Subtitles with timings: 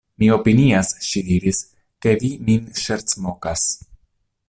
[0.21, 1.61] Mi opinias, ŝi diris,
[2.07, 3.73] ke vi min ŝercmokas.